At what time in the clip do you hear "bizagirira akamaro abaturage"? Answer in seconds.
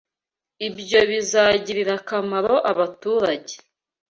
1.09-3.53